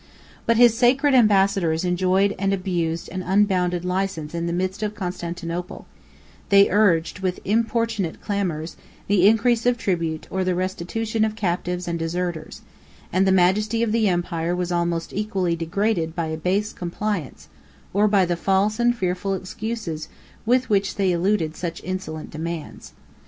[0.47, 5.85] But his sacred ambassadors enjoyed and abused an unbounded license in the midst of Constantinople:
[6.49, 11.99] they urged, with importunate clamors, the increase of tribute, or the restitution of captives and
[11.99, 12.61] deserters:
[13.13, 17.47] and the majesty of the empire was almost equally degraded by a base compliance,
[17.93, 20.07] or by the false and fearful excuses
[20.47, 22.93] with which they eluded such insolent demands.